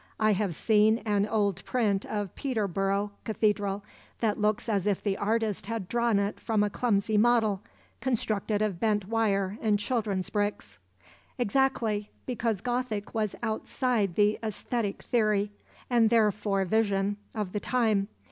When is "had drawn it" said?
5.67-6.39